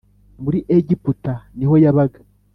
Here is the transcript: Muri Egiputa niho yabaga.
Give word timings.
Muri 0.43 0.59
Egiputa 0.75 1.33
niho 1.57 1.75
yabaga. 1.83 2.19